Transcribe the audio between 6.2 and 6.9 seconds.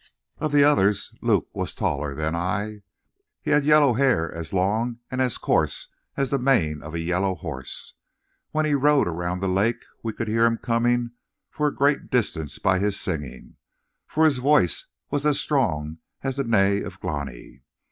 the mane